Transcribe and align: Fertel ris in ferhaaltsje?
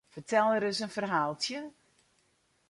Fertel 0.13 0.49
ris 0.63 0.79
in 0.85 0.93
ferhaaltsje? 0.95 1.59